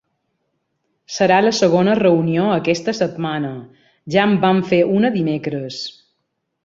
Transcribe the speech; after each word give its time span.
Serà 1.17 1.35
la 1.47 1.51
segona 1.57 1.93
reunió 1.99 2.47
aquesta 2.53 2.95
setmana, 3.01 3.51
ja 4.17 4.25
en 4.31 4.35
van 4.47 4.63
fer 4.71 4.81
una 4.95 5.13
dimecres. 5.19 5.79